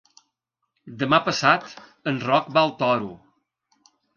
[1.03, 1.69] Demà passat
[2.13, 3.13] en Roc va al Toro.